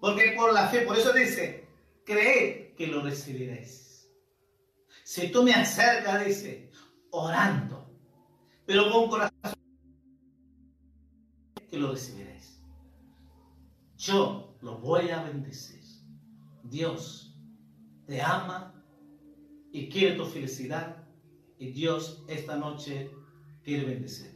[0.00, 1.68] Porque por la fe, por eso dice,
[2.06, 4.10] cree que lo recibiréis.
[5.04, 6.70] Si tú me acercas, dice,
[7.10, 7.90] orando,
[8.64, 9.54] pero con corazón,
[11.70, 12.62] que lo recibiréis.
[13.98, 15.82] Yo lo voy a bendecir.
[16.62, 17.36] Dios
[18.06, 18.74] te ama
[19.72, 21.03] y quiere tu felicidad
[21.72, 23.10] Dios esta noche
[23.62, 24.34] quiere bendecirte.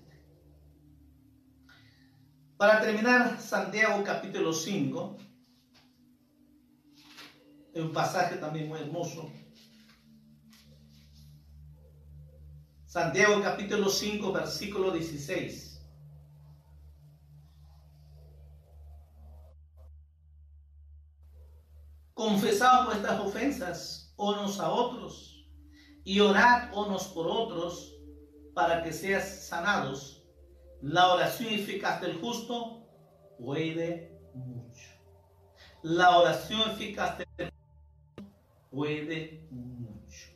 [2.56, 5.16] Para terminar, Santiago capítulo 5,
[7.72, 9.30] es un pasaje también muy hermoso.
[12.86, 15.68] Santiago capítulo 5, versículo 16.
[22.14, 25.37] Confesad vuestras ofensas unos a otros
[26.08, 27.94] y orad unos por otros
[28.54, 30.24] para que seas sanados.
[30.80, 32.88] La oración eficaz del justo
[33.38, 34.88] puede mucho.
[35.82, 38.24] La oración eficaz del justo
[38.70, 40.30] puede mucho.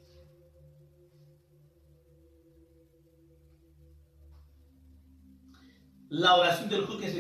[6.11, 7.17] La oración del justo es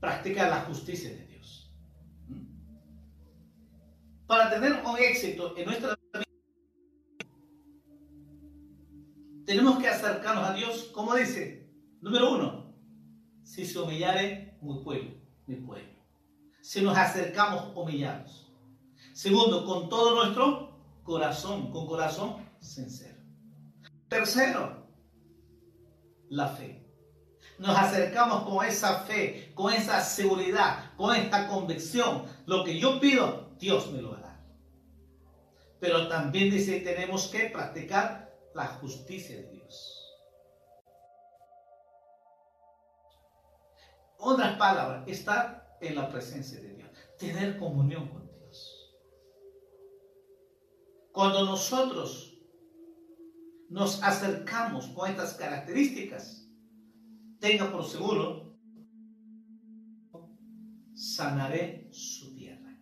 [0.00, 1.72] practicar la justicia de Dios.
[2.26, 2.46] ¿Mm?
[4.26, 5.96] Para tener un éxito en nuestra
[9.44, 11.68] tenemos que acercarnos a Dios, como dice,
[12.00, 12.74] número uno,
[13.42, 15.14] si se humillare mi pueblo,
[15.46, 15.92] mi pueblo.
[16.60, 18.52] Si nos acercamos humillados.
[19.12, 23.18] Segundo, con todo nuestro corazón, con corazón sincero.
[24.08, 24.86] Tercero,
[26.28, 26.86] la fe.
[27.58, 32.24] Nos acercamos con esa fe, con esa seguridad, con esta convicción.
[32.46, 34.40] Lo que yo pido, Dios me lo dar.
[35.80, 38.21] Pero también dice, tenemos que practicar
[38.54, 39.98] la justicia de Dios.
[44.18, 48.94] Otras palabras, estar en la presencia de Dios, tener comunión con Dios.
[51.10, 52.38] Cuando nosotros
[53.68, 56.48] nos acercamos con estas características,
[57.40, 58.56] tenga por seguro,
[60.94, 62.78] sanaré su tierra.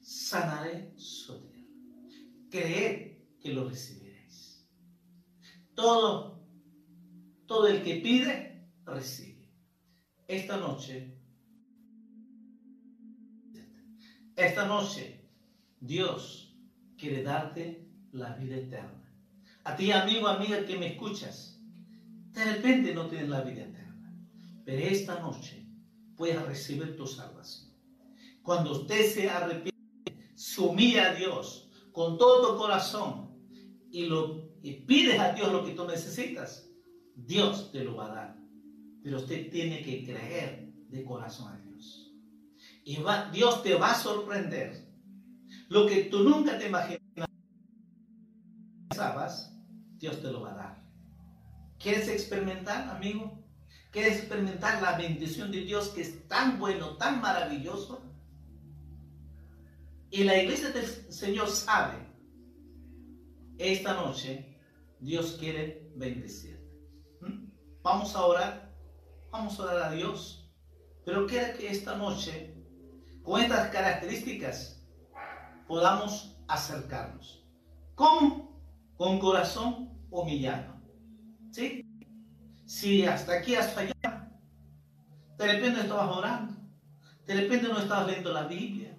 [0.00, 1.68] Sanaré su tierra.
[2.50, 4.03] Creer que lo recibe.
[5.74, 6.40] Todo,
[7.46, 9.50] todo el que pide, recibe.
[10.26, 11.18] Esta noche,
[14.36, 15.28] esta noche,
[15.80, 16.56] Dios
[16.96, 19.12] quiere darte la vida eterna.
[19.64, 21.60] A ti, amigo, amiga que me escuchas,
[22.32, 24.12] de repente no tienes la vida eterna,
[24.64, 25.66] pero esta noche
[26.16, 27.72] puedes recibir tu salvación.
[28.42, 29.74] Cuando usted se arrepiente,
[30.34, 33.30] se a Dios con todo tu corazón
[33.90, 36.66] y lo y pides a Dios lo que tú necesitas,
[37.14, 38.38] Dios te lo va a dar.
[39.02, 42.10] Pero usted tiene que creer de corazón a Dios.
[42.82, 42.96] Y
[43.30, 44.88] Dios te va a sorprender.
[45.68, 46.98] Lo que tú nunca te imaginabas,
[49.98, 50.82] Dios te lo va a dar.
[51.78, 53.44] ¿Quieres experimentar, amigo?
[53.90, 58.02] ¿Quieres experimentar la bendición de Dios que es tan bueno, tan maravilloso?
[60.10, 61.98] Y la iglesia del Señor sabe
[63.58, 64.52] esta noche
[65.00, 66.64] Dios quiere bendecirte.
[67.20, 67.50] ¿Mm?
[67.82, 68.74] Vamos a orar.
[69.30, 70.50] Vamos a orar a Dios.
[71.04, 72.54] Pero quiero que esta noche,
[73.22, 74.82] con estas características,
[75.66, 77.44] podamos acercarnos.
[77.94, 78.60] ¿Cómo?
[78.96, 80.74] Con corazón humillado.
[81.50, 81.84] ¿Sí?
[82.66, 83.94] Si hasta aquí has fallado,
[85.36, 86.54] de repente estabas orando,
[87.26, 88.96] de repente no estabas leyendo la Biblia,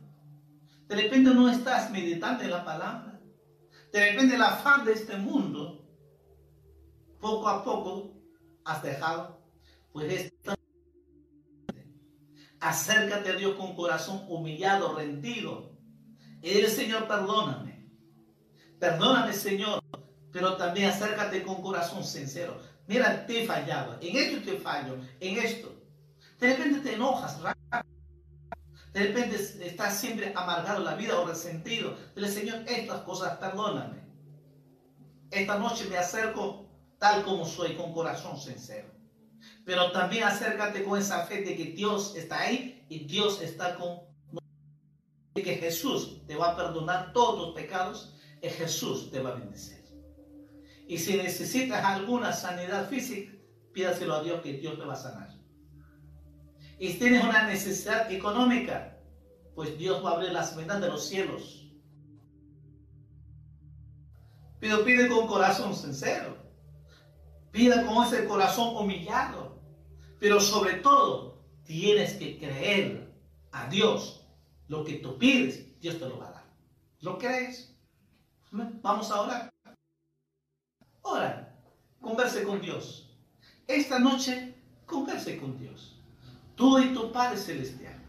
[0.88, 3.20] de repente no estás meditando en la palabra,
[3.92, 5.75] de repente el afán de este mundo,
[7.20, 8.14] poco a poco
[8.64, 9.40] has dejado,
[9.92, 10.56] pues esta
[12.60, 15.72] acércate a Dios con corazón humillado, rendido.
[16.42, 17.90] Y Señor, perdóname.
[18.80, 19.84] Perdóname, Señor.
[20.32, 22.60] Pero también acércate con corazón sincero.
[22.88, 23.98] Mira, te he fallado.
[24.02, 24.98] En esto te fallo.
[25.20, 25.74] En esto.
[26.40, 27.40] De repente te enojas.
[28.94, 31.96] De repente estás siempre amargado la vida o resentido.
[32.16, 34.04] Dile, Señor, estas cosas perdóname.
[35.32, 36.65] Esta noche me acerco
[37.00, 38.90] tal como soy, con corazón sincero.
[39.66, 44.06] Pero también acércate con esa fe de que Dios está ahí y Dios está con
[45.38, 49.36] y que Jesús te va a perdonar todos tus pecados y Jesús te va a
[49.36, 49.84] bendecir.
[50.88, 53.34] Y si necesitas alguna sanidad física,
[53.74, 55.36] pídaselo a Dios que Dios te va a sanar.
[56.80, 58.98] Y si tienes una necesidad económica,
[59.56, 61.66] pues Dios va a abrir las ventanas de los cielos.
[64.60, 66.45] Pido, pide con corazón sincero.
[67.56, 69.62] Pida con ese corazón humillado.
[70.20, 73.10] Pero sobre todo, tienes que creer
[73.54, 74.28] a Dios.
[74.68, 76.44] Lo que tú pides, Dios te lo va a dar.
[77.00, 77.74] ¿Lo crees?
[78.52, 79.50] Vamos a orar.
[81.02, 81.58] Ora,
[82.02, 83.16] converse con Dios.
[83.68, 84.54] Esta noche,
[84.86, 85.98] converse con Dios.
[86.56, 88.04] Tú y tu Padre Celestial.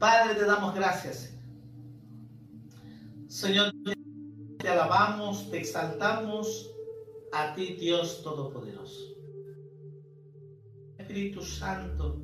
[0.00, 1.32] Padre, te damos gracias.
[3.28, 3.72] Señor,
[4.58, 6.72] te alabamos, te exaltamos
[7.32, 9.16] a ti, Dios Todopoderoso.
[10.98, 12.22] Espíritu Santo,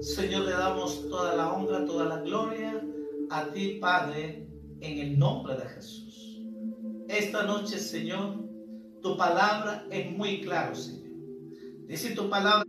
[0.00, 2.82] Señor, le damos toda la honra, toda la gloria
[3.30, 4.48] a ti, Padre,
[4.80, 6.40] en el nombre de Jesús.
[7.08, 8.44] Esta noche, Señor,
[9.02, 11.08] tu palabra es muy claro, Señor.
[11.86, 12.66] Dice tu palabra,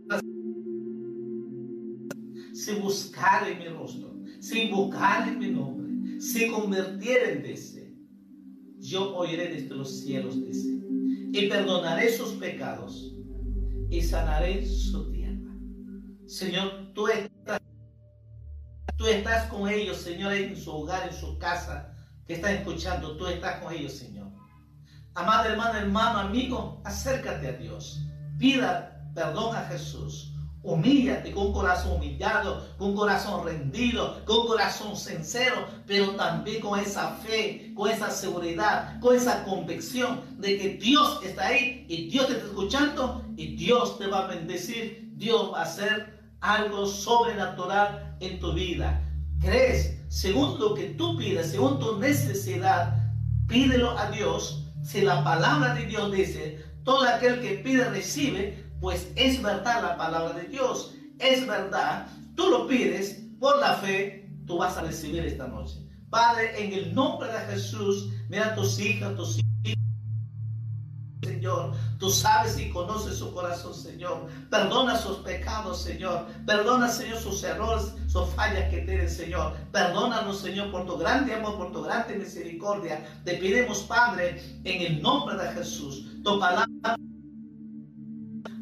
[2.52, 7.94] si buscar en mi rostro, si buscar en mi nombre, si convirtiera en ese,
[8.78, 10.80] yo oiré desde los cielos, dice
[11.32, 13.12] y perdonaré sus pecados
[13.90, 15.52] y sanaré su tierra.
[16.26, 17.60] Señor, tú estás,
[18.96, 21.94] tú estás con ellos, Señor, en su hogar, en su casa,
[22.26, 24.28] que están escuchando, tú estás con ellos, Señor.
[25.14, 28.00] Amada hermana, hermano, amigo, acércate a Dios.
[28.38, 30.29] Pida perdón a Jesús.
[30.62, 37.72] Humíllate con corazón humillado, con corazón rendido, con corazón sincero, pero también con esa fe,
[37.74, 42.46] con esa seguridad, con esa convicción de que Dios está ahí y Dios te está
[42.46, 45.10] escuchando y Dios te va a bendecir.
[45.14, 49.02] Dios va a hacer algo sobrenatural en tu vida.
[49.40, 49.98] ¿Crees?
[50.08, 52.96] Según lo que tú pides, según tu necesidad,
[53.46, 54.66] pídelo a Dios.
[54.82, 59.96] Si la palabra de Dios dice, todo aquel que pide recibe, pues es verdad la
[59.96, 65.24] palabra de Dios, es verdad, tú lo pides por la fe, tú vas a recibir
[65.24, 65.78] esta noche.
[66.08, 69.44] Padre, en el nombre de Jesús, mira a tus hijas, tus hijos.
[71.22, 74.26] Señor, tú sabes y conoces su corazón, Señor.
[74.50, 76.26] Perdona sus pecados, Señor.
[76.46, 79.54] Perdona, Señor, sus errores, sus fallas que tienen, Señor.
[79.70, 83.06] Perdónanos, Señor, por tu grande amor, por tu grande misericordia.
[83.24, 86.96] Te pedimos, Padre, en el nombre de Jesús, tu palabra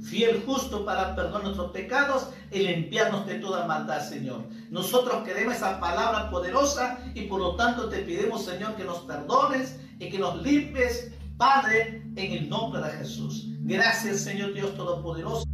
[0.09, 4.45] fiel justo para perdonar nuestros pecados y limpiarnos de toda maldad, Señor.
[4.71, 9.79] Nosotros queremos esa palabra poderosa y por lo tanto te pedimos, Señor, que nos perdones
[9.99, 13.47] y que nos limpies, Padre, en el nombre de Jesús.
[13.61, 15.45] Gracias, Señor Dios Todopoderoso.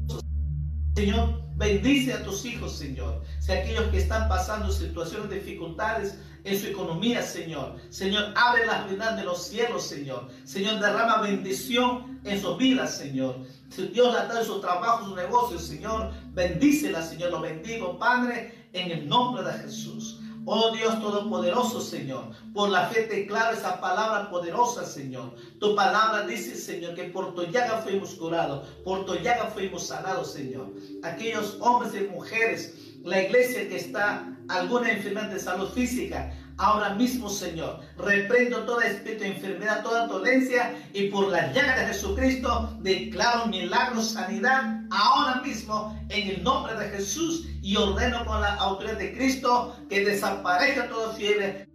[0.94, 3.22] Señor, bendice a tus hijos, Señor.
[3.40, 7.76] Si aquellos que están pasando situaciones de dificultades en su economía, Señor.
[7.90, 10.28] Señor, abre las ventanas de los cielos, Señor.
[10.44, 13.38] Señor, derrama bendición en sus vidas, Señor.
[13.74, 17.32] Si Dios ha dado su trabajo, su negocio, Señor, bendícela, Señor.
[17.32, 20.20] Lo bendigo, Padre, en el nombre de Jesús.
[20.46, 25.34] Oh Dios Todopoderoso, Señor, por la fe te declaro esa palabra poderosa, Señor.
[25.58, 30.32] Tu palabra dice, Señor, que por tu llaga fuimos curados, por tu llaga fuimos sanados,
[30.32, 30.68] Señor.
[31.02, 37.28] Aquellos hombres y mujeres, la iglesia que está alguna enfermedad de salud física, Ahora mismo,
[37.28, 43.46] Señor, reprendo toda espíritu de enfermedad, toda dolencia y por la llaga de Jesucristo declaro
[43.46, 49.14] milagro, sanidad ahora mismo en el nombre de Jesús y ordeno con la autoridad de
[49.14, 51.68] Cristo que desaparezca toda fiebre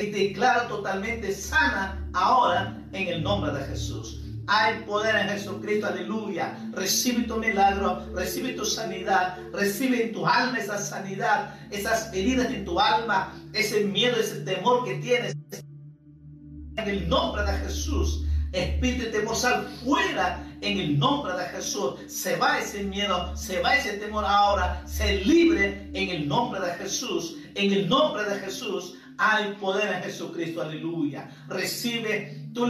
[0.00, 4.27] y declaro totalmente sana ahora en el nombre de Jesús.
[4.50, 6.58] Hay poder en Jesucristo, aleluya.
[6.72, 12.64] Recibe tu milagro, recibe tu sanidad, recibe en tu alma esa sanidad, esas heridas en
[12.64, 15.36] tu alma, ese miedo, ese temor que tienes.
[15.52, 21.94] En el nombre de Jesús, espíritu de sal fuera en el nombre de Jesús.
[22.06, 26.72] Se va ese miedo, se va ese temor ahora, se libre en el nombre de
[26.74, 27.36] Jesús.
[27.54, 31.28] En el nombre de Jesús hay poder en Jesucristo, aleluya.
[31.48, 32.64] Recibe tu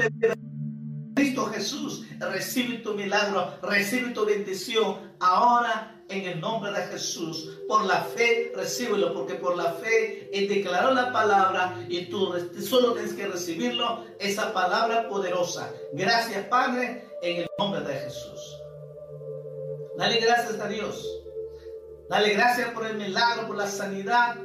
[1.19, 7.59] Cristo Jesús, recibe tu milagro, recibe tu bendición ahora en el nombre de Jesús.
[7.67, 12.33] Por la fe, recíbelo, porque por la fe Él declaró la palabra y tú
[12.65, 15.73] solo tienes que recibirlo, esa palabra poderosa.
[15.93, 18.57] Gracias, Padre, en el nombre de Jesús.
[19.97, 21.05] Dale gracias a Dios.
[22.09, 24.37] Dale gracias por el milagro, por la sanidad.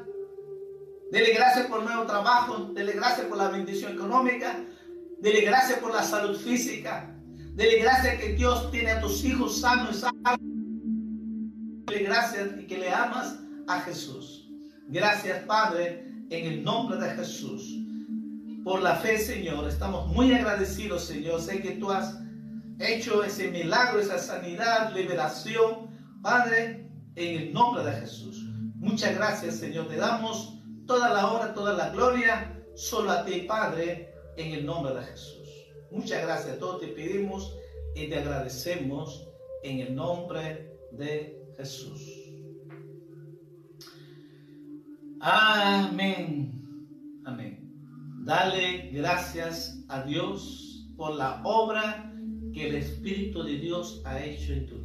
[1.11, 2.69] Dele gracias por el nuevo trabajo.
[2.74, 4.65] Dele gracias por la bendición económica.
[5.24, 7.09] Dele gracias por la salud física.
[7.55, 10.39] Dele gracias que Dios tiene a tus hijos sanos y sanos
[12.03, 14.49] gracias y que le amas a Jesús.
[14.89, 17.80] Gracias, Padre, en el nombre de Jesús.
[18.65, 21.39] Por la fe, Señor, estamos muy agradecidos, Señor.
[21.39, 22.19] Sé que tú has
[22.80, 25.88] hecho ese milagro, esa sanidad, liberación,
[26.21, 28.43] Padre, en el nombre de Jesús.
[28.76, 29.88] Muchas gracias, Señor.
[29.88, 34.93] Te damos toda la hora, toda la gloria, solo a ti, Padre, en el nombre
[34.93, 35.49] de Jesús.
[35.91, 36.59] Muchas gracias.
[36.59, 37.55] Todos te pedimos
[37.95, 39.27] y te agradecemos
[39.63, 42.01] en el nombre de Jesús.
[45.19, 46.61] Amén.
[47.25, 47.71] Amén.
[48.25, 52.13] Dale gracias a Dios por la obra
[52.53, 54.82] que el Espíritu de Dios ha hecho en tu vida.